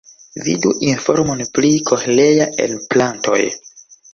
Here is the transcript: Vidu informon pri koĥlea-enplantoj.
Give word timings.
Vidu 0.45 0.71
informon 0.87 1.43
pri 1.57 1.69
koĥlea-enplantoj. 1.91 3.41